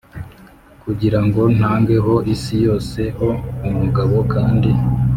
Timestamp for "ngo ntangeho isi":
1.25-2.55